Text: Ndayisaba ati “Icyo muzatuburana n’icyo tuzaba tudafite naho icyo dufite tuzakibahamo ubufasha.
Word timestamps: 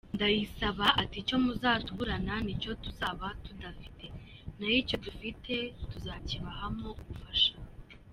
Ndayisaba 0.15 0.85
ati 1.01 1.15
“Icyo 1.23 1.37
muzatuburana 1.43 2.33
n’icyo 2.45 2.71
tuzaba 2.83 3.27
tudafite 3.45 4.05
naho 4.57 4.73
icyo 4.81 4.97
dufite 5.05 5.53
tuzakibahamo 5.89 6.87
ubufasha. 7.03 7.53